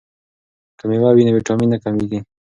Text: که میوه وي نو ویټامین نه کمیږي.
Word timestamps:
که 0.77 0.83
میوه 0.89 1.09
وي 1.15 1.23
نو 1.25 1.31
ویټامین 1.35 1.69
نه 1.73 1.77
کمیږي. 1.83 2.19